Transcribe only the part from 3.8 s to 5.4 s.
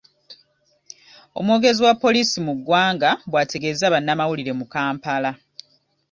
bannamawulire mu Kampala.